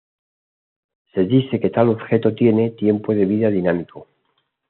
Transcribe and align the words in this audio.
Se 1.13 1.21
dice 1.25 1.59
que 1.59 1.69
tal 1.69 1.89
objeto 1.89 2.33
tiene 2.33 2.71
"tiempo 2.71 3.13
de 3.13 3.23
vida 3.25 3.51
dinámico". 3.51 4.07